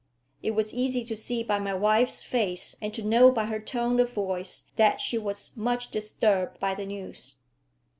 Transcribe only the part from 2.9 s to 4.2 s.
to know by her tone of